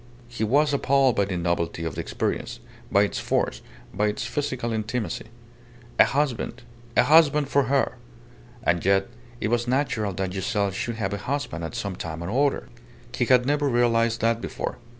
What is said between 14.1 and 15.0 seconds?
that before.